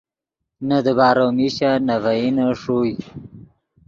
نے 0.67 0.77
دیبارو 0.85 1.27
میشن 1.37 1.75
نے 1.87 1.95
ڤئینے 2.03 2.47
ݰوئے 2.61 2.93